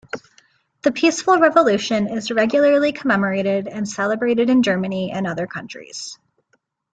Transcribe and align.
The 0.81 0.91
peaceful 0.91 1.37
revolution 1.37 2.07
is 2.07 2.31
regularly 2.31 2.91
commemorated 2.91 3.67
and 3.67 3.87
celebrated 3.87 4.49
in 4.49 4.63
Germany 4.63 5.11
and 5.11 5.27
other 5.27 5.45
countries. 5.45 6.17